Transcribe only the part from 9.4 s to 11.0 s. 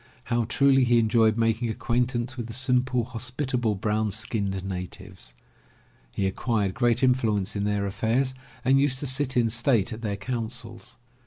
state at their councils.